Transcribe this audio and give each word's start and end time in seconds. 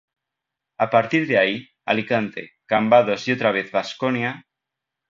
A 0.85 0.89
partir 0.89 1.27
de 1.27 1.37
ahí, 1.37 1.67
Alicante, 1.85 2.53
Cambados 2.65 3.27
y 3.27 3.33
otra 3.33 3.51
vez 3.51 3.71
Baskonia. 3.71 4.47